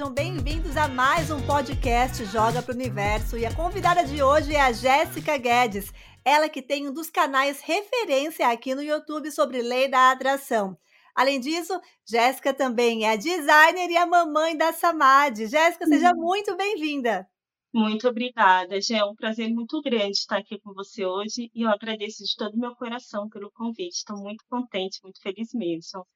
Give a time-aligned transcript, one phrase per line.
[0.00, 3.36] sejam bem-vindos a mais um podcast Joga pro Universo.
[3.36, 5.92] E a convidada de hoje é a Jéssica Guedes,
[6.24, 10.74] ela que tem um dos canais referência aqui no YouTube sobre lei da atração.
[11.14, 11.78] Além disso,
[12.08, 15.46] Jéssica também é designer e a mamãe da Samad.
[15.46, 16.22] Jéssica, seja uhum.
[16.22, 17.28] muito bem-vinda.
[17.70, 18.96] Muito obrigada, Gé.
[18.96, 22.54] É um prazer muito grande estar aqui com você hoje e eu agradeço de todo
[22.54, 23.96] o meu coração pelo convite.
[23.96, 26.06] Estou muito contente, muito feliz mesmo.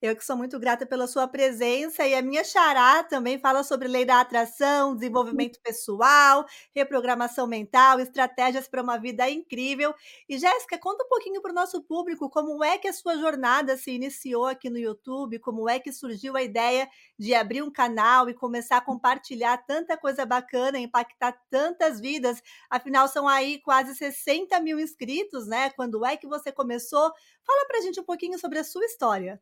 [0.00, 3.88] Eu que sou muito grata pela sua presença e a minha xará também fala sobre
[3.88, 9.92] lei da atração, desenvolvimento pessoal, reprogramação mental, estratégias para uma vida incrível.
[10.28, 13.76] E Jéssica, conta um pouquinho para o nosso público como é que a sua jornada
[13.76, 18.28] se iniciou aqui no YouTube, como é que surgiu a ideia de abrir um canal
[18.30, 22.40] e começar a compartilhar tanta coisa bacana, impactar tantas vidas.
[22.70, 25.70] Afinal, são aí quase 60 mil inscritos, né?
[25.70, 27.10] Quando é que você começou?
[27.44, 29.40] Fala para a gente um pouquinho sobre a sua história.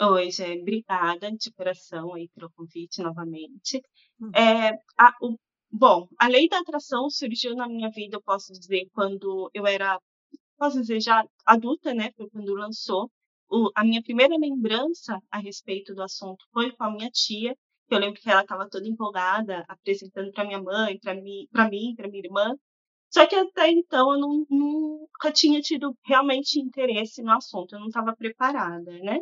[0.00, 3.82] Oi, Gé, obrigada de coração aí pelo convite novamente.
[4.20, 4.30] Hum.
[4.32, 5.36] É, a, o,
[5.70, 10.00] bom, a lei da atração surgiu na minha vida, eu posso dizer, quando eu era,
[10.56, 12.12] posso dizer, já adulta, né?
[12.16, 13.10] Foi quando lançou.
[13.50, 17.56] O, a minha primeira lembrança a respeito do assunto foi com a minha tia,
[17.88, 21.68] que eu lembro que ela estava toda empolgada, apresentando para minha mãe, para mim, para
[21.68, 22.54] mim, para minha irmã.
[23.10, 27.88] Só que até então eu não, nunca tinha tido realmente interesse no assunto, eu não
[27.88, 29.20] estava preparada, né?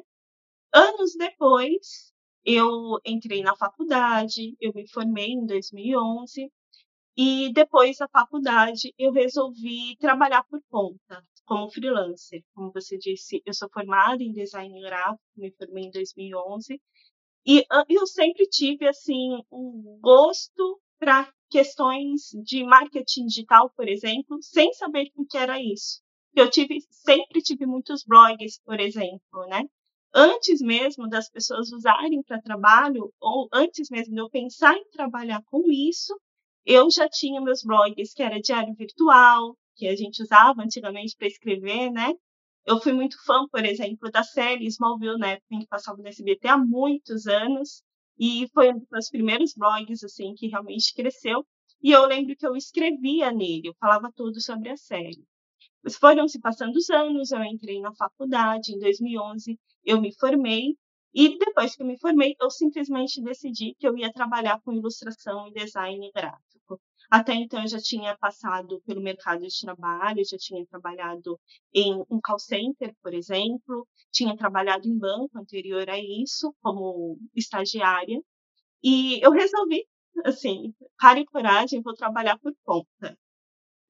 [0.76, 2.12] Anos depois,
[2.44, 6.52] eu entrei na faculdade, eu me formei em 2011
[7.16, 12.44] e depois da faculdade eu resolvi trabalhar por conta, como freelancer.
[12.54, 16.78] Como você disse, eu sou formada em design gráfico, me formei em 2011
[17.46, 24.74] e eu sempre tive assim um gosto para questões de marketing digital, por exemplo, sem
[24.74, 26.02] saber o que era isso.
[26.34, 29.62] Eu tive sempre tive muitos blogs, por exemplo, né?
[30.16, 35.42] Antes mesmo das pessoas usarem para trabalho, ou antes mesmo de eu pensar em trabalhar
[35.44, 36.18] com isso,
[36.64, 41.28] eu já tinha meus blogs, que era diário virtual, que a gente usava antigamente para
[41.28, 42.14] escrever, né?
[42.64, 46.56] Eu fui muito fã, por exemplo, da série Smallville, né, que passava no SBT há
[46.58, 47.82] muitos anos,
[48.18, 51.46] e foi um dos primeiros blogs, assim, que realmente cresceu.
[51.82, 55.22] E eu lembro que eu escrevia nele, eu falava tudo sobre a série.
[55.94, 60.76] Foram se passando os anos, eu entrei na faculdade em 2011, eu me formei
[61.14, 65.48] e depois que eu me formei, eu simplesmente decidi que eu ia trabalhar com ilustração
[65.48, 66.80] e design gráfico.
[67.10, 71.38] Até então eu já tinha passado pelo mercado de trabalho, já tinha trabalhado
[71.72, 78.20] em um call center, por exemplo, tinha trabalhado em banco anterior a isso, como estagiária,
[78.82, 79.86] e eu resolvi,
[80.24, 83.16] assim, cara e coragem, vou trabalhar por conta.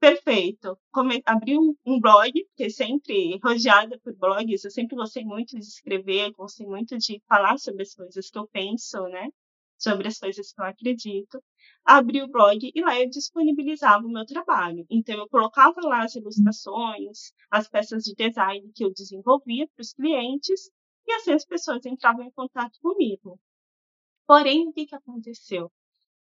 [0.06, 0.78] Perfeito.
[0.93, 1.21] Come...
[1.27, 6.65] Abri um, blog, porque sempre rodeada por blogs, eu sempre gostei muito de escrever, gostei
[6.65, 9.31] muito de falar sobre as coisas que eu penso, né?
[9.77, 11.43] Sobre as coisas que eu acredito.
[11.84, 14.87] Abri o blog e lá eu disponibilizava o meu trabalho.
[14.89, 19.93] Então, eu colocava lá as ilustrações, as peças de design que eu desenvolvia para os
[19.93, 20.71] clientes,
[21.05, 23.41] e assim as pessoas entravam em contato comigo.
[24.25, 25.69] Porém, o que, que aconteceu?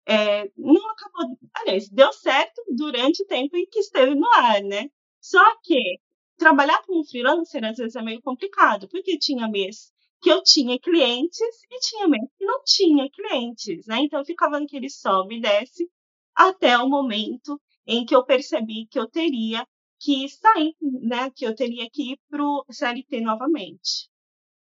[0.06, 4.90] É, não acabou, aliás, deu certo durante o tempo em que esteve no ar, né?
[5.20, 6.00] Só que
[6.38, 11.40] trabalhar como freelancer às vezes é meio complicado, porque tinha mês que eu tinha clientes
[11.70, 14.00] e tinha mês que não tinha clientes, né?
[14.02, 15.90] Então ficava naquele sobe e desce
[16.36, 19.68] até o momento em que eu percebi que eu teria
[20.00, 21.30] que sair, né?
[21.32, 24.10] Que eu teria que ir para o CLT novamente.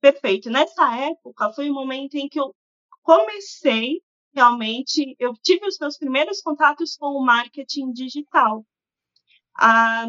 [0.00, 0.50] Perfeito.
[0.50, 2.54] Nessa época foi o momento em que eu
[3.02, 4.02] comecei
[4.34, 8.64] realmente eu tive os meus primeiros contatos com o marketing digital.
[9.56, 10.06] Ah,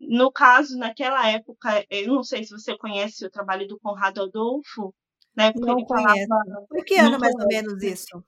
[0.00, 4.94] no caso, naquela época, eu não sei se você conhece o trabalho do Conrado Adolfo,
[5.36, 5.52] né?
[5.54, 6.28] Não ele conheço.
[6.28, 8.24] Falava, Por que ano mais ou menos isso?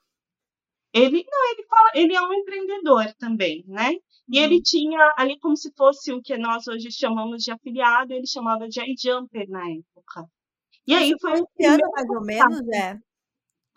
[0.93, 3.93] Ele não, ele fala, ele é um empreendedor também, né?
[4.29, 4.63] E ele uhum.
[4.63, 8.81] tinha ali como se fosse o que nós hoje chamamos de afiliado, ele chamava de
[8.81, 10.29] iJumper na época.
[10.87, 12.99] E aí foi, que ano mais ou menos, é?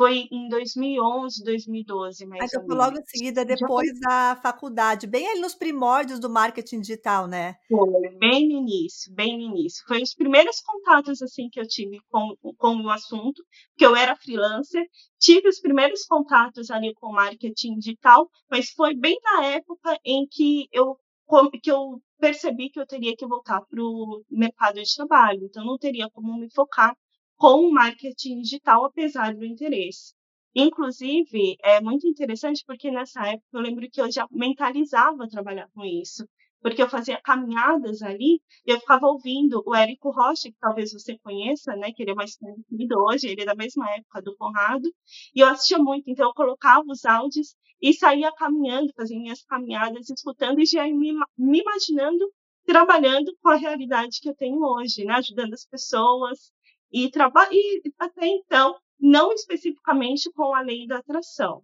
[0.03, 5.39] Foi em 2011, 2012, mais então, foi logo em seguida, depois da faculdade, bem ali
[5.39, 7.55] nos primórdios do marketing digital, né?
[7.69, 9.81] Foi, bem no início, bem no início.
[9.87, 13.41] Foi os primeiros contatos, assim, que eu tive com, com o assunto,
[13.77, 14.85] que eu era freelancer,
[15.17, 20.67] tive os primeiros contatos ali com marketing digital, mas foi bem na época em que
[20.73, 20.97] eu,
[21.61, 25.77] que eu percebi que eu teria que voltar para o mercado de trabalho, então não
[25.77, 26.93] teria como me focar
[27.37, 30.13] com o marketing digital, apesar do interesse.
[30.55, 35.83] Inclusive, é muito interessante porque nessa época eu lembro que eu já mentalizava trabalhar com
[35.85, 36.25] isso.
[36.61, 41.17] porque eu fazia caminhadas ali e eu ficava ouvindo o Érico Rocha, que talvez você
[41.19, 44.89] conheça, né, que ele é mais conhecido hoje, ele é da mesma época do Conrado,
[45.35, 50.09] e eu assistia muito, então eu colocava os áudios e saía caminhando, fazia minhas caminhadas,
[50.09, 52.25] escutando e já me, me imaginando
[52.65, 56.49] trabalhando com a realidade que eu tenho hoje, né, ajudando as pessoas
[56.93, 57.09] e,
[57.51, 61.63] e até então não especificamente com a lei da atração,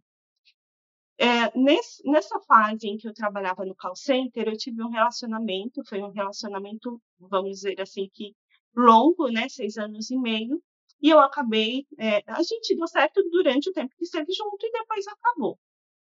[1.21, 5.83] é, nesse, nessa fase em que eu trabalhava no call center, eu tive um relacionamento,
[5.85, 8.33] foi um relacionamento, vamos dizer assim, que
[8.73, 10.63] longo, né, seis anos e meio,
[11.01, 14.71] e eu acabei, é, a gente deu certo durante o tempo que esteve junto e
[14.71, 15.59] depois acabou.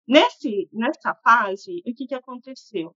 [0.07, 2.95] Nesse, nessa fase, o que, que aconteceu?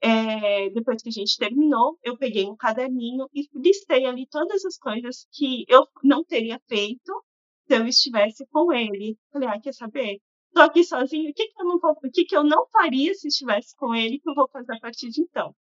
[0.00, 4.78] É, depois que a gente terminou, eu peguei um caderninho e listei ali todas as
[4.78, 7.12] coisas que eu não teria feito
[7.66, 9.16] se eu estivesse com ele.
[9.32, 10.18] Falei, ah, quer saber?
[10.52, 13.12] Tô aqui sozinho, o que, que eu não vou, o que, que eu não faria
[13.14, 15.54] se estivesse com ele, que eu vou fazer a partir de então?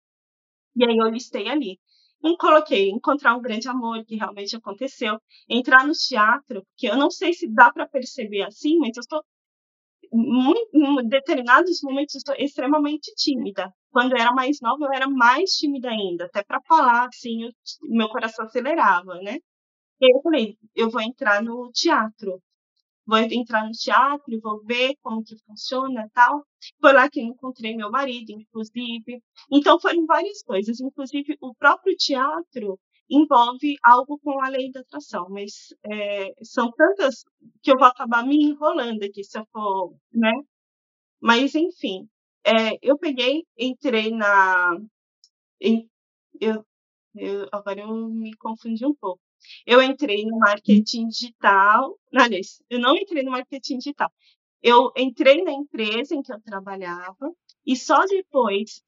[0.75, 1.79] E aí eu listei ali.
[2.23, 7.11] Um, coloquei encontrar um grande amor, que realmente aconteceu, entrar no teatro, que eu não
[7.11, 9.23] sei se dá para perceber assim, mas eu estou
[10.13, 13.74] em determinados momentos eu extremamente tímida.
[13.92, 17.51] Quando eu era mais nova, eu era mais tímida ainda, até para falar, assim, eu,
[17.83, 19.38] meu coração acelerava, né?
[20.01, 22.42] E aí eu falei, eu vou entrar no teatro
[23.07, 26.45] vou entrar no teatro, vou ver como que funciona tal.
[26.81, 29.24] Foi lá que encontrei meu marido, inclusive.
[29.51, 32.77] Então foram várias coisas, inclusive o próprio teatro
[33.09, 37.24] envolve algo com a lei da atração, mas é, são tantas
[37.62, 40.31] que eu vou acabar me enrolando aqui se eu for, né?
[41.21, 42.09] Mas enfim,
[42.45, 44.77] é, eu peguei, entrei na,
[45.62, 45.89] em,
[46.39, 46.65] eu,
[47.15, 49.21] eu, agora eu me confundi um pouco.
[49.65, 51.98] Eu entrei no marketing digital.
[52.13, 54.12] Aliás, eu não entrei no marketing digital.
[54.62, 57.31] Eu entrei na empresa em que eu trabalhava
[57.65, 58.81] e só depois.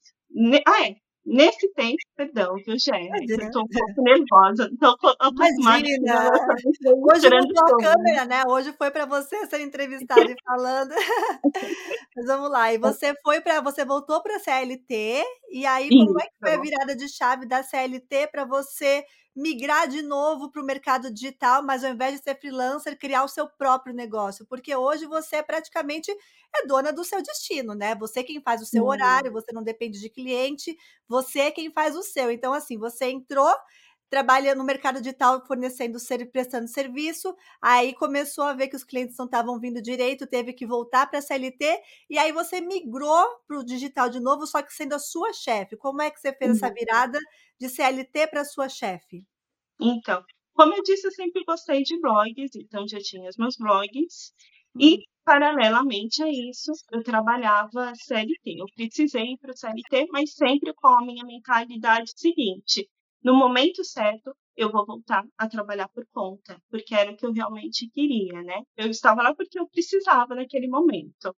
[0.65, 0.95] Ah, é.
[1.25, 2.75] Nesse tempo, perdão, viu?
[3.27, 4.69] Eu estou um pouco nervosa.
[4.71, 4.95] Estou
[5.59, 6.31] Imagina!
[7.11, 8.43] Hoje mudou a câmera, né?
[8.47, 10.89] Hoje foi para você ser entrevistada e falando.
[12.15, 12.73] Mas vamos lá.
[12.73, 13.61] E você foi para.
[13.61, 17.45] Você voltou para a CLT, e aí, como é que foi a virada de chave
[17.45, 19.03] da CLT para você
[19.39, 23.27] migrar de novo para o mercado digital, mas ao invés de ser freelancer, criar o
[23.27, 26.11] seu próprio negócio, porque hoje você é praticamente
[26.55, 27.95] é dona do seu destino, né?
[27.95, 28.89] Você quem faz o seu uhum.
[28.89, 30.75] horário, você não depende de cliente,
[31.07, 32.31] você é quem faz o seu.
[32.31, 33.53] Então, assim, você entrou
[34.09, 35.97] trabalha no mercado digital fornecendo,
[36.31, 40.65] prestando serviço, aí começou a ver que os clientes não estavam vindo direito, teve que
[40.65, 44.73] voltar para a CLT, e aí você migrou para o digital de novo, só que
[44.73, 45.77] sendo a sua chefe.
[45.77, 46.57] Como é que você fez uhum.
[46.57, 47.19] essa virada
[47.59, 49.23] de CLT para sua chefe?
[49.79, 50.23] Então,
[50.53, 54.33] como eu disse, eu sempre gostei de blogs, então já tinha os meus blogs,
[54.77, 54.99] e uhum.
[55.23, 58.59] paralelamente a isso, eu trabalhava CLT.
[58.59, 62.89] Eu precisei ir para o CLT, mas sempre com a minha mentalidade seguinte:
[63.23, 67.31] no momento certo, eu vou voltar a trabalhar por conta, porque era o que eu
[67.31, 68.61] realmente queria, né?
[68.77, 71.35] Eu estava lá porque eu precisava naquele momento.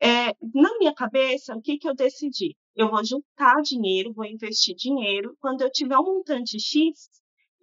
[0.00, 2.56] É, na minha cabeça, o que, que eu decidi?
[2.74, 5.36] Eu vou juntar dinheiro, vou investir dinheiro.
[5.40, 7.08] Quando eu tiver um montante X,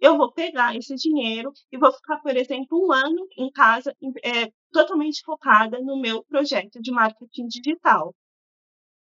[0.00, 3.94] eu vou pegar esse dinheiro e vou ficar, por exemplo, um ano em casa,
[4.24, 8.14] é, totalmente focada no meu projeto de marketing digital.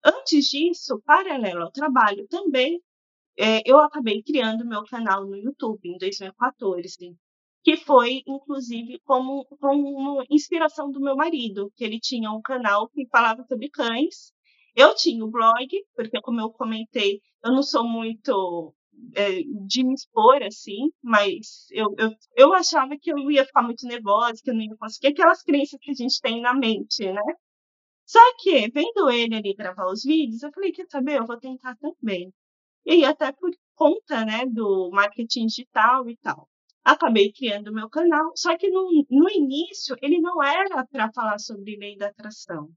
[0.05, 2.81] Antes disso, paralelo ao trabalho, também
[3.38, 7.17] é, eu acabei criando meu canal no YouTube em 2014,
[7.62, 13.06] que foi, inclusive, como, como inspiração do meu marido, que ele tinha um canal que
[13.06, 14.32] falava sobre cães.
[14.74, 18.74] Eu tinha o blog, porque, como eu comentei, eu não sou muito
[19.15, 23.86] é, de me expor assim, mas eu, eu, eu achava que eu ia ficar muito
[23.86, 27.22] nervosa, que eu não ia conseguir, aquelas crenças que a gente tem na mente, né?
[28.06, 31.77] Só que, vendo ele ali gravar os vídeos, eu falei, quer saber, eu vou tentar
[31.77, 32.32] também.
[32.89, 36.49] E até por conta, né, do marketing digital e tal.
[36.83, 41.39] Acabei criando o meu canal, só que no, no início ele não era para falar
[41.39, 42.71] sobre lei da atração.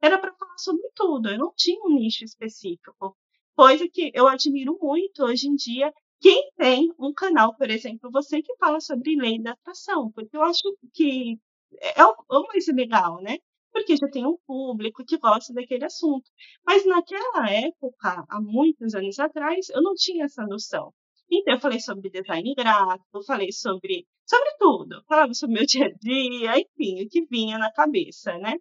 [0.00, 3.16] Era para falar sobre tudo, eu não tinha um nicho específico.
[3.56, 8.40] Coisa que eu admiro muito hoje em dia quem tem um canal, por exemplo, você
[8.40, 10.62] que fala sobre lei da atração, porque eu acho
[10.94, 11.38] que
[11.80, 13.38] é o, é o mais legal, né?
[13.72, 16.30] Porque já tem um público que gosta daquele assunto.
[16.64, 20.92] Mas naquela época, há muitos anos atrás, eu não tinha essa noção.
[21.30, 25.02] Então, eu falei sobre design gráfico, falei sobre, sobre tudo.
[25.08, 28.56] Falava sobre meu dia a dia, enfim, o que vinha na cabeça, né?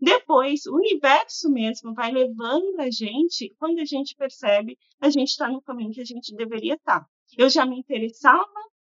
[0.00, 5.48] Depois, o universo mesmo vai levando a gente, quando a gente percebe, a gente está
[5.48, 7.00] no caminho que a gente deveria estar.
[7.00, 7.06] Tá.
[7.38, 8.50] Eu já me interessava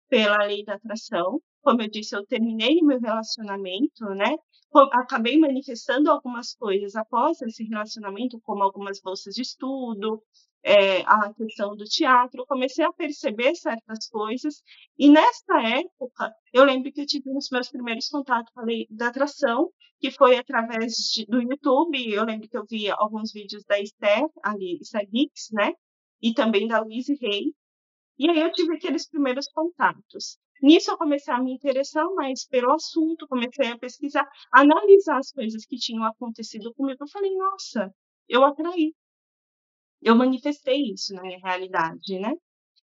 [0.08, 4.36] pela lei da atração, como eu disse, eu terminei meu relacionamento, né?
[4.92, 10.22] Acabei manifestando algumas coisas após esse relacionamento, como algumas bolsas de estudo,
[10.62, 14.62] é, a questão do teatro, comecei a perceber certas coisas,
[14.96, 18.86] e nessa época, eu lembro que eu tive os meus primeiros contatos com a lei
[18.88, 19.68] da atração,
[19.98, 24.24] que foi através de, do YouTube, eu lembro que eu via alguns vídeos da Esther,
[24.40, 25.72] ali, Esther Hicks, né,
[26.22, 27.52] e também da Louise Hay,
[28.18, 30.38] e aí eu tive aqueles primeiros contatos.
[30.62, 35.64] Nisso eu comecei a me interessar mais pelo assunto, comecei a pesquisar, analisar as coisas
[35.66, 37.02] que tinham acontecido comigo.
[37.04, 37.90] Eu falei, nossa,
[38.28, 38.92] eu atraí
[40.02, 42.32] eu manifestei isso na minha realidade, né?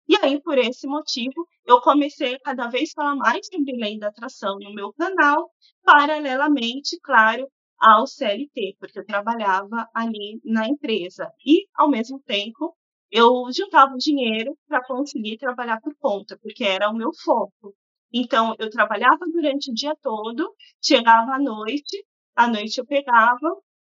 [0.09, 4.09] E aí, por esse motivo, eu comecei a cada vez falar mais sobre lei da
[4.09, 5.50] atração no meu canal,
[5.85, 7.49] paralelamente, claro,
[7.79, 11.31] ao CLT, porque eu trabalhava ali na empresa.
[11.47, 12.76] E, ao mesmo tempo,
[13.11, 17.75] eu juntava dinheiro para conseguir trabalhar por conta, porque era o meu foco.
[18.12, 20.52] Então, eu trabalhava durante o dia todo,
[20.85, 22.05] chegava à noite,
[22.37, 23.49] à noite eu pegava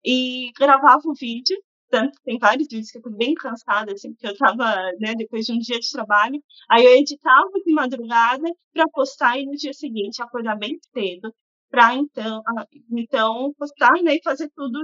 [0.04, 1.56] e gravava o vídeo
[1.90, 4.64] tanto tem vários vídeos que eu tô bem cansada, assim, porque eu tava,
[4.98, 9.44] né, depois de um dia de trabalho, aí eu editava de madrugada para postar e
[9.44, 11.34] no dia seguinte acordar bem cedo,
[11.70, 12.42] para então,
[12.90, 14.80] então postar, né, e fazer tudo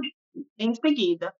[0.59, 1.33] em seguida.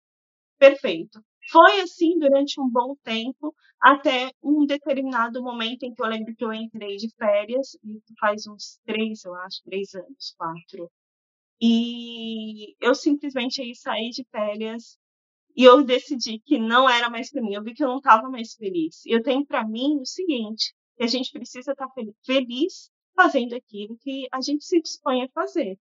[0.58, 1.20] Perfeito.
[1.50, 6.44] Foi assim durante um bom tempo, até um determinado momento em que eu lembro que
[6.44, 7.76] eu entrei de férias,
[8.20, 10.90] faz uns três, eu acho, três anos, quatro.
[11.60, 14.96] E eu simplesmente aí saí de férias
[15.56, 17.54] e eu decidi que não era mais para mim.
[17.54, 19.02] Eu vi que eu não estava mais feliz.
[19.04, 23.98] Eu tenho para mim o seguinte: que a gente precisa estar tá feliz fazendo aquilo
[23.98, 25.78] que a gente se dispõe a fazer.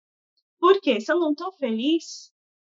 [0.59, 2.31] Porque se eu não estou feliz,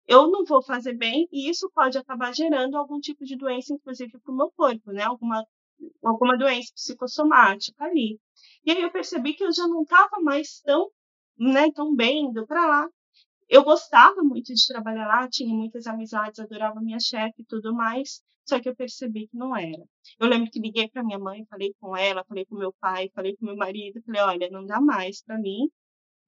[0.07, 4.19] eu não vou fazer bem e isso pode acabar gerando algum tipo de doença, inclusive
[4.19, 5.03] para o meu corpo, né?
[5.03, 5.45] Alguma,
[6.03, 8.19] alguma doença psicossomática ali.
[8.65, 10.89] E aí eu percebi que eu já não estava mais tão,
[11.37, 12.89] né, tão bem indo para lá.
[13.49, 18.21] Eu gostava muito de trabalhar lá, tinha muitas amizades, adorava minha chefe e tudo mais,
[18.45, 19.83] só que eu percebi que não era.
[20.19, 23.35] Eu lembro que liguei para minha mãe, falei com ela, falei com meu pai, falei
[23.35, 25.69] com meu marido, falei, olha, não dá mais para mim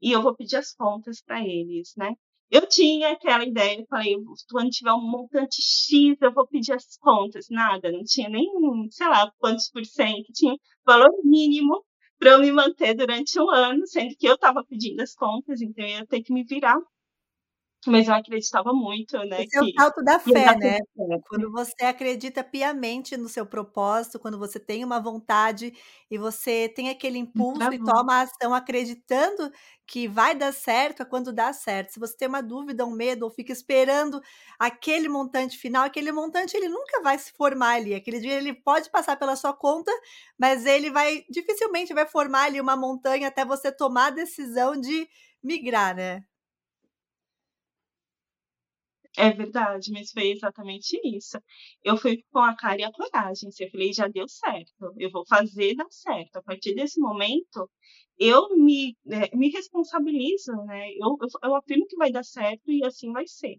[0.01, 2.13] e eu vou pedir as contas para eles, né?
[2.50, 4.16] Eu tinha aquela ideia, falei,
[4.50, 7.48] quando tiver um montante X, eu vou pedir as contas.
[7.50, 8.46] Nada, não tinha nem,
[8.92, 11.84] sei lá, quantos por cento, tinha valor mínimo
[12.20, 15.84] para eu me manter durante um ano, sendo que eu estava pedindo as contas, então
[15.84, 16.78] eu ia ter que me virar
[17.92, 20.80] mas eu acreditava muito, né, Esse é o salto da fé, né.
[21.28, 25.74] Quando você acredita piamente no seu propósito, quando você tem uma vontade
[26.12, 29.52] e você tem aquele impulso e toma ação acreditando
[29.88, 31.92] que vai dar certo, é quando dá certo.
[31.94, 34.22] Se você tem uma dúvida, um medo ou fica esperando
[34.60, 37.96] aquele montante final, aquele montante ele nunca vai se formar ali.
[37.96, 39.92] Aquele dia ele pode passar pela sua conta,
[40.38, 45.08] mas ele vai dificilmente vai formar ali uma montanha até você tomar a decisão de
[45.44, 46.24] migrar, né.
[49.17, 51.38] É verdade, mas foi exatamente isso.
[51.84, 55.12] Eu fui com a cara e a coragem, assim, eu falei: "Já deu certo, eu
[55.12, 56.38] vou fazer dar certo".
[56.38, 57.70] A partir desse momento,
[58.17, 62.84] eu me, eh, me responsabilizo, né, eu eu eu afirmo que vai dar certo e
[62.86, 63.58] assim vai ser.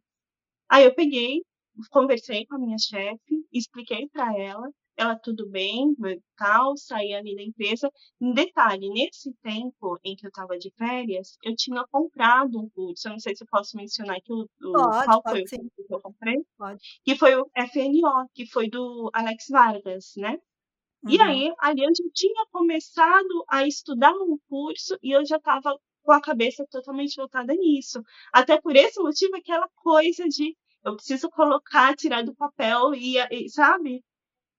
[0.71, 1.43] Aí eu peguei,
[1.91, 5.95] conversei com a minha chefe, expliquei para ela ela tudo bem,
[6.37, 7.91] tal, saí ali da empresa.
[8.21, 13.09] Um detalhe, nesse tempo em que eu estava de férias, eu tinha comprado um curso,
[13.09, 15.49] eu não sei se eu posso mencionar aqui o, o Pode, qual foi pode o
[15.49, 15.57] sim.
[15.59, 16.83] curso que eu comprei, Pode.
[17.05, 20.39] que foi o FNO, que foi do Alex Vargas, né?
[21.07, 21.21] E Uhum.
[21.21, 26.13] aí, ali eu já tinha começado a estudar um curso e eu já estava com
[26.13, 28.03] a cabeça totalmente voltada nisso.
[28.33, 33.49] Até por esse motivo, aquela coisa de eu preciso colocar, tirar do papel e, e
[33.51, 34.03] sabe?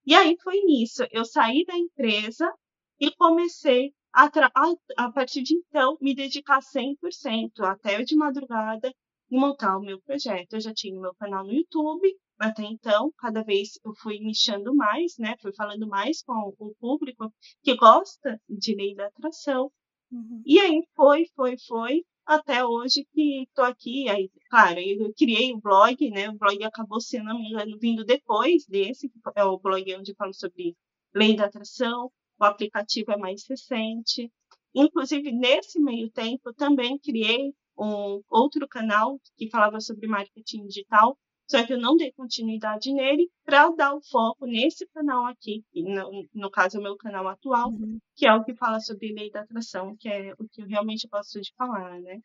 [0.06, 2.52] E aí foi nisso, eu saí da empresa
[3.00, 8.94] e comecei a, a, a partir de então, me dedicar 100%, até de madrugada,
[9.30, 10.54] em montar o meu projeto.
[10.54, 12.08] Eu já tinha o meu canal no YouTube,
[12.40, 15.36] até então, cada vez eu fui nichando mais, né?
[15.42, 17.34] Fui falando mais com o público
[17.64, 19.72] que gosta de lei da atração.
[20.12, 20.42] Uhum.
[20.46, 24.10] E aí foi, foi, foi até hoje que estou aqui.
[24.10, 26.30] Aí, claro, eu criei o blog, né?
[26.30, 30.16] O blog acabou sendo, me engano, vindo depois desse, que é o blog onde eu
[30.16, 30.76] falo sobre
[31.14, 32.12] lei da atração.
[32.40, 34.32] O aplicativo é mais recente.
[34.74, 41.66] Inclusive, nesse meio tempo, também criei um outro canal que falava sobre marketing digital, só
[41.66, 46.52] que eu não dei continuidade nele para dar o foco nesse canal aqui, no, no
[46.52, 48.00] caso, é o meu canal atual, Uhum.
[48.16, 51.08] que é o que fala sobre lei da atração, que é o que eu realmente
[51.08, 52.20] gosto de falar, né?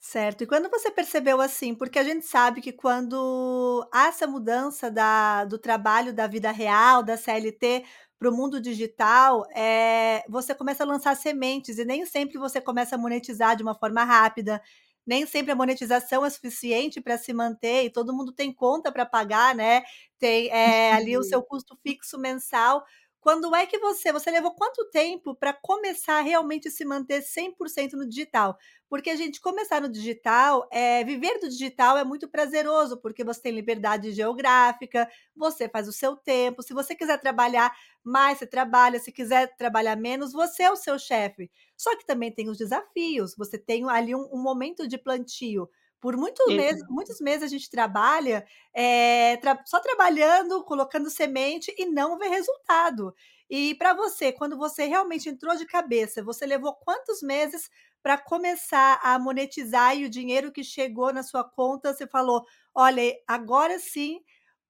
[0.00, 0.42] Certo.
[0.44, 5.44] E quando você percebeu assim, porque a gente sabe que quando há essa mudança da
[5.46, 7.84] do trabalho da vida real, da CLT,
[8.18, 12.94] para o mundo digital, é, você começa a lançar sementes e nem sempre você começa
[12.96, 14.60] a monetizar de uma forma rápida.
[15.06, 19.04] Nem sempre a monetização é suficiente para se manter e todo mundo tem conta para
[19.06, 19.82] pagar, né?
[20.18, 22.84] Tem é, ali o seu custo fixo mensal.
[23.24, 28.06] Quando é que você você levou quanto tempo para começar realmente se manter 100% no
[28.06, 28.58] digital?
[28.86, 33.40] Porque a gente começar no digital, é viver do digital é muito prazeroso, porque você
[33.40, 38.98] tem liberdade geográfica, você faz o seu tempo, se você quiser trabalhar mais, você trabalha,
[39.00, 41.50] se quiser trabalhar menos, você é o seu chefe.
[41.78, 45.66] Só que também tem os desafios, você tem ali um, um momento de plantio.
[46.04, 51.86] Por muitos meses, muitos meses a gente trabalha é, tra só trabalhando, colocando semente e
[51.86, 53.14] não vê resultado.
[53.48, 57.70] E para você, quando você realmente entrou de cabeça, você levou quantos meses
[58.02, 62.44] para começar a monetizar e o dinheiro que chegou na sua conta, você falou:
[62.74, 64.20] olha, agora sim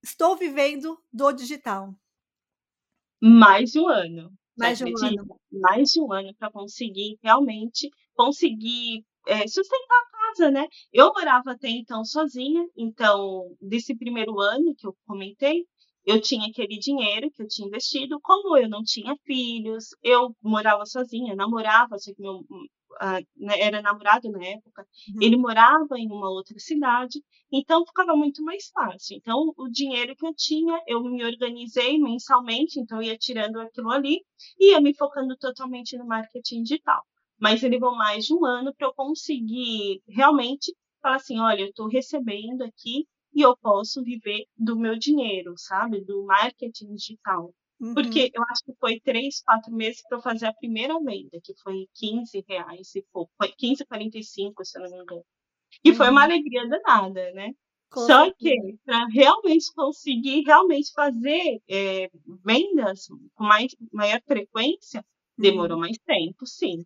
[0.04, 1.92] estou vivendo do digital?
[3.20, 4.32] Mais de um ano.
[4.56, 5.40] Mais de um ano.
[5.50, 10.66] Mais de um ano para conseguir realmente conseguir é, sustentar casa, né?
[10.92, 15.64] Eu morava até então sozinha, então, desse primeiro ano que eu comentei,
[16.04, 20.84] eu tinha aquele dinheiro que eu tinha investido, como eu não tinha filhos, eu morava
[20.84, 25.22] sozinha, namorava, só que meu, uh, era namorado na época, uhum.
[25.22, 29.16] ele morava em uma outra cidade, então ficava muito mais fácil.
[29.16, 34.20] Então, o dinheiro que eu tinha, eu me organizei mensalmente, então ia tirando aquilo ali,
[34.58, 37.02] e ia me focando totalmente no marketing digital
[37.38, 41.68] mas ele levou mais de um ano para eu conseguir realmente falar assim, olha, eu
[41.68, 46.00] estou recebendo aqui e eu posso viver do meu dinheiro, sabe?
[46.04, 47.52] Do marketing digital.
[47.80, 47.94] Uhum.
[47.94, 51.54] Porque eu acho que foi três, quatro meses para eu fazer a primeira venda, que
[51.62, 53.32] foi 15 reais e pouco.
[53.36, 55.24] Foi 15,45, se eu não me engano.
[55.84, 55.96] E uhum.
[55.96, 56.26] foi uma uhum.
[56.26, 57.50] alegria danada, né?
[57.92, 62.10] Só que para realmente conseguir realmente fazer é,
[62.44, 65.04] vendas com mais, maior frequência,
[65.38, 65.82] demorou uhum.
[65.82, 66.84] mais tempo, sim.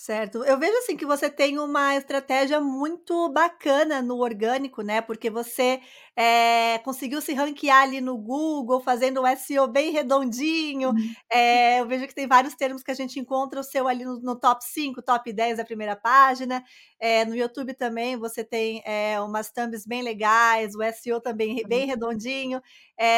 [0.00, 0.44] Certo.
[0.44, 5.00] Eu vejo assim que você tem uma estratégia muito bacana no orgânico, né?
[5.00, 5.80] Porque você
[6.14, 10.92] é, conseguiu se ranquear ali no Google, fazendo o SEO bem redondinho.
[11.28, 14.20] É, eu vejo que tem vários termos que a gente encontra o seu ali no,
[14.20, 16.64] no top 5, top 10 da primeira página.
[17.00, 18.82] É, no YouTube também você tem
[19.24, 22.62] umas thumbs bem legais, o SEO também bem redondinho.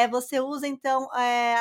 [0.09, 1.07] você usa, então,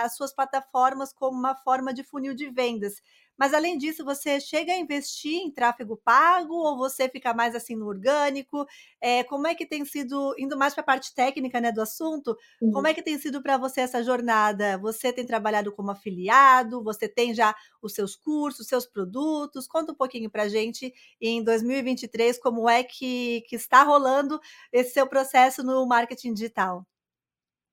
[0.02, 2.94] as suas plataformas como uma forma de funil de vendas.
[3.40, 7.74] Mas além disso, você chega a investir em tráfego pago ou você fica mais assim
[7.74, 8.66] no orgânico?
[9.00, 12.37] É, como é que tem sido, indo mais para a parte técnica né, do assunto,
[12.61, 12.70] uhum.
[12.70, 14.76] como é que tem sido para você essa jornada?
[14.76, 16.85] Você tem trabalhado como afiliado?
[16.85, 19.66] Você tem já os seus cursos, seus produtos?
[19.66, 24.38] Conta um pouquinho para a gente em 2023 como é que, que está rolando
[24.70, 26.87] esse seu processo no marketing digital.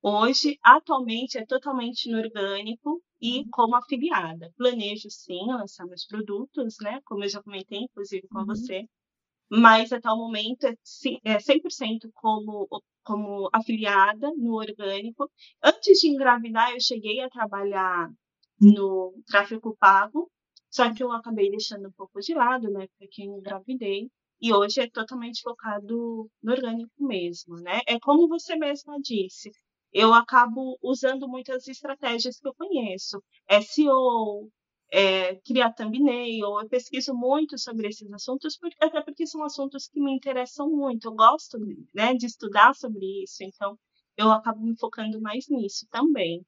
[0.01, 4.51] Hoje, atualmente, é totalmente no orgânico e como afiliada.
[4.57, 7.01] Planejo sim lançar meus produtos, né?
[7.05, 8.45] Como eu já comentei, inclusive com uhum.
[8.45, 8.87] você,
[9.49, 10.75] mas até o momento é,
[11.23, 12.67] é 100% como,
[13.03, 15.29] como afiliada no orgânico.
[15.63, 18.09] Antes de engravidar, eu cheguei a trabalhar
[18.59, 20.29] no tráfego pago,
[20.69, 22.87] só que eu acabei deixando um pouco de lado, né?
[22.99, 24.09] Porque eu engravidei.
[24.39, 27.81] E hoje é totalmente focado no orgânico mesmo, né?
[27.87, 29.51] É como você mesma disse,
[29.93, 33.21] eu acabo usando muitas estratégias que eu conheço.
[33.49, 34.49] SEO,
[34.91, 39.99] é, criar thumbnail, eu pesquiso muito sobre esses assuntos, porque, até porque são assuntos que
[39.99, 41.57] me interessam muito, eu gosto
[41.93, 43.77] né, de estudar sobre isso, então
[44.15, 46.45] eu acabo me focando mais nisso também.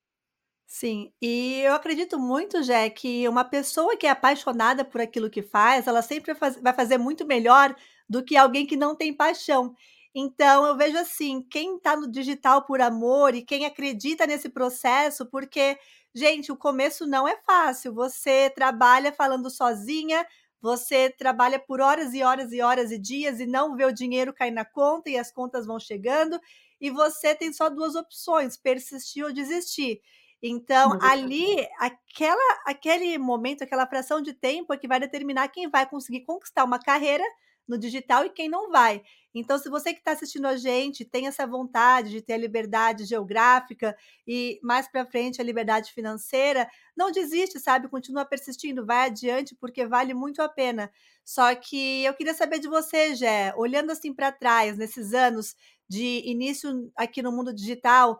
[0.72, 5.42] Sim, e eu acredito muito, Jé, que uma pessoa que é apaixonada por aquilo que
[5.42, 7.76] faz, ela sempre vai fazer muito melhor
[8.08, 9.74] do que alguém que não tem paixão.
[10.14, 15.26] Então, eu vejo assim, quem está no digital por amor e quem acredita nesse processo,
[15.28, 15.78] porque,
[16.14, 17.94] gente, o começo não é fácil.
[17.94, 20.26] Você trabalha falando sozinha,
[20.62, 24.34] você trabalha por horas e horas e horas e dias e não vê o dinheiro
[24.34, 26.40] cair na conta e as contas vão chegando,
[26.82, 30.02] e você tem só duas opções: persistir ou desistir.
[30.42, 35.86] Então, ali, aquela, aquele momento, aquela fração de tempo é que vai determinar quem vai
[35.88, 37.24] conseguir conquistar uma carreira
[37.70, 39.02] no digital e quem não vai.
[39.34, 43.06] Então, se você que está assistindo a gente tem essa vontade de ter a liberdade
[43.06, 43.96] geográfica
[44.28, 47.88] e mais para frente a liberdade financeira, não desiste, sabe?
[47.88, 50.92] Continua persistindo, vai adiante, porque vale muito a pena.
[51.24, 55.56] Só que eu queria saber de você, Jé, olhando assim para trás, nesses anos
[55.88, 58.20] de início aqui no mundo digital,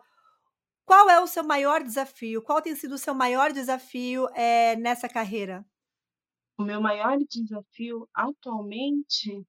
[0.84, 2.42] qual é o seu maior desafio?
[2.42, 5.64] Qual tem sido o seu maior desafio é, nessa carreira?
[6.60, 9.42] O meu maior desafio atualmente,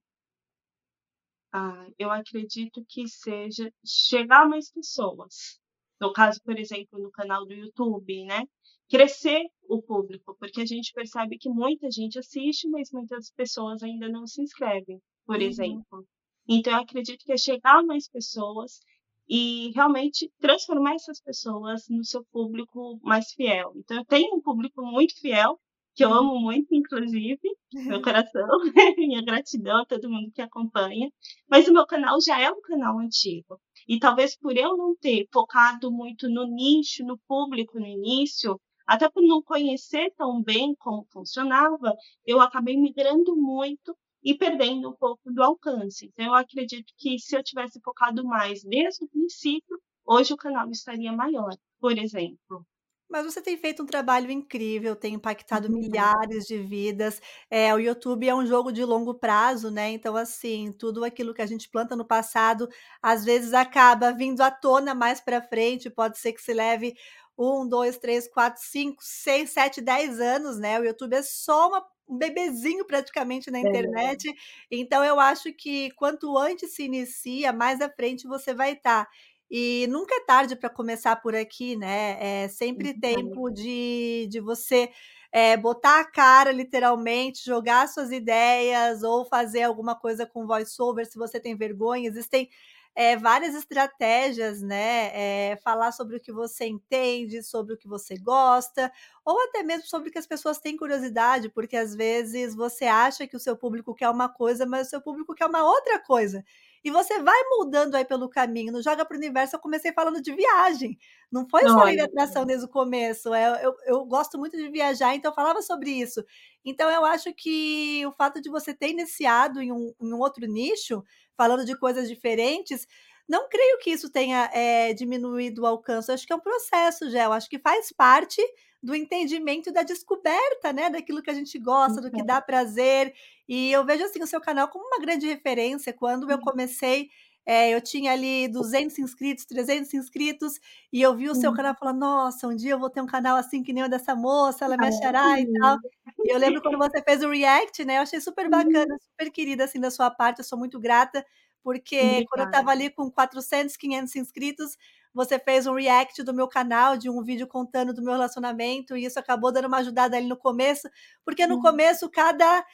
[1.51, 5.59] ah, eu acredito que seja chegar a mais pessoas.
[5.99, 8.45] No caso, por exemplo, no canal do YouTube, né?
[8.87, 14.07] crescer o público, porque a gente percebe que muita gente assiste, mas muitas pessoas ainda
[14.07, 15.41] não se inscrevem, por uhum.
[15.41, 16.07] exemplo.
[16.47, 18.79] Então, eu acredito que é chegar a mais pessoas
[19.27, 23.73] e realmente transformar essas pessoas no seu público mais fiel.
[23.75, 25.59] Então, eu tenho um público muito fiel,
[25.93, 26.17] que eu uhum.
[26.17, 27.39] amo muito, inclusive,
[27.73, 28.47] meu coração,
[28.97, 31.11] minha gratidão a todo mundo que acompanha,
[31.49, 33.59] mas o meu canal já é um canal antigo.
[33.87, 39.09] E talvez por eu não ter focado muito no nicho, no público no início, até
[39.09, 45.31] por não conhecer tão bem como funcionava, eu acabei migrando muito e perdendo um pouco
[45.31, 46.07] do alcance.
[46.07, 50.69] Então, eu acredito que se eu tivesse focado mais desde o princípio, hoje o canal
[50.69, 52.65] estaria maior, por exemplo.
[53.11, 55.77] Mas você tem feito um trabalho incrível, tem impactado uhum.
[55.77, 57.21] milhares de vidas.
[57.49, 59.91] É, o YouTube é um jogo de longo prazo, né?
[59.91, 62.69] Então, assim, tudo aquilo que a gente planta no passado,
[63.01, 65.89] às vezes acaba vindo à tona mais para frente.
[65.89, 66.95] Pode ser que se leve
[67.37, 70.79] um, dois, três, quatro, cinco, seis, sete, dez anos, né?
[70.79, 74.29] O YouTube é só uma, um bebezinho praticamente na internet.
[74.29, 74.33] É.
[74.71, 79.03] Então, eu acho que quanto antes se inicia, mais à frente você vai estar.
[79.05, 79.11] Tá.
[79.53, 82.43] E nunca é tarde para começar por aqui, né?
[82.45, 84.89] É sempre tempo de, de você
[85.29, 91.17] é, botar a cara, literalmente, jogar suas ideias ou fazer alguma coisa com voiceover se
[91.17, 92.07] você tem vergonha.
[92.07, 92.49] Existem
[92.95, 95.11] é, várias estratégias, né?
[95.51, 98.89] É, falar sobre o que você entende, sobre o que você gosta,
[99.25, 103.27] ou até mesmo sobre o que as pessoas têm curiosidade, porque às vezes você acha
[103.27, 106.43] que o seu público quer uma coisa, mas o seu público quer uma outra coisa.
[106.83, 108.71] E você vai mudando aí pelo caminho.
[108.71, 110.97] No Joga para o Universo, eu comecei falando de viagem.
[111.31, 113.33] Não foi só de atração desde o começo.
[113.33, 116.23] É, eu, eu gosto muito de viajar, então eu falava sobre isso.
[116.65, 120.45] Então, eu acho que o fato de você ter iniciado em um, em um outro
[120.47, 121.03] nicho,
[121.37, 122.87] falando de coisas diferentes,
[123.29, 126.09] não creio que isso tenha é, diminuído o alcance.
[126.09, 127.31] Eu acho que é um processo, Gel.
[127.31, 128.41] Acho que faz parte
[128.81, 130.89] do entendimento da descoberta, né?
[130.89, 133.13] Daquilo que a gente gosta, do que dá prazer.
[133.47, 135.93] E eu vejo assim o seu canal como uma grande referência.
[135.93, 137.09] Quando eu comecei,
[137.45, 140.59] é, eu tinha ali 200 inscritos, 300 inscritos,
[140.93, 143.35] e eu vi o seu canal falando: Nossa, um dia eu vou ter um canal
[143.37, 145.77] assim que nem o dessa moça, ela me achará e tal.
[146.23, 147.97] E eu lembro quando você fez o react, né?
[147.97, 150.39] Eu achei super bacana, super querida assim da sua parte.
[150.39, 151.25] Eu sou muito grata
[151.63, 152.25] porque Obrigada.
[152.27, 154.77] quando eu estava ali com 400, 500 inscritos,
[155.13, 159.05] você fez um react do meu canal, de um vídeo contando do meu relacionamento, e
[159.05, 160.89] isso acabou dando uma ajudada ali no começo,
[161.25, 161.61] porque no uhum.
[161.61, 162.65] começo cada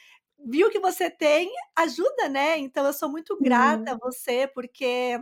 [0.46, 2.58] viu que você tem ajuda, né?
[2.58, 3.96] Então eu sou muito grata uhum.
[3.96, 5.20] a você, porque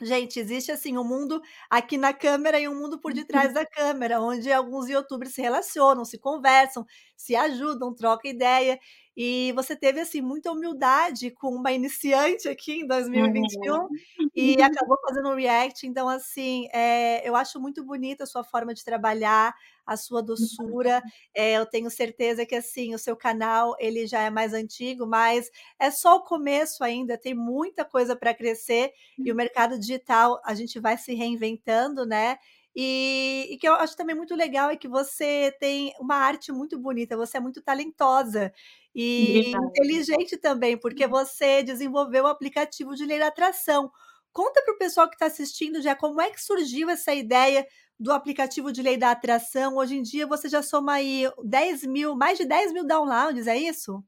[0.00, 4.20] Gente, existe assim um mundo aqui na câmera e um mundo por detrás da câmera,
[4.20, 8.78] onde alguns youtubers se relacionam, se conversam, se ajudam, trocam ideia.
[9.20, 13.88] E você teve assim muita humildade com uma iniciante aqui em 2021 uhum.
[14.32, 15.88] e acabou fazendo um react.
[15.88, 19.52] Então, assim, é, eu acho muito bonita a sua forma de trabalhar,
[19.84, 21.02] a sua doçura.
[21.34, 25.50] É, eu tenho certeza que assim o seu canal ele já é mais antigo, mas
[25.80, 27.18] é só o começo ainda.
[27.18, 32.38] Tem muita coisa para crescer e o mercado digital a gente vai se reinventando, né?
[32.80, 36.78] E, e, que eu acho também muito legal é que você tem uma arte muito
[36.78, 38.52] bonita, você é muito talentosa
[39.00, 39.66] e Obrigada.
[39.66, 41.10] inteligente também, porque uhum.
[41.10, 43.92] você desenvolveu o aplicativo de lei da atração.
[44.32, 47.64] Conta para o pessoal que está assistindo já como é que surgiu essa ideia
[47.98, 49.76] do aplicativo de lei da atração.
[49.76, 53.56] Hoje em dia você já soma aí 10 mil, mais de 10 mil downloads, é
[53.56, 54.02] isso?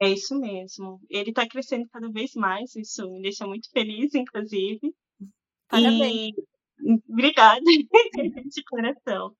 [0.00, 0.98] É isso mesmo.
[1.10, 4.80] Ele está crescendo cada vez mais, isso me deixa muito feliz, inclusive.
[5.68, 6.32] Parabéns.
[6.34, 6.50] E
[7.08, 7.60] Obrigada,
[8.50, 9.36] de coração.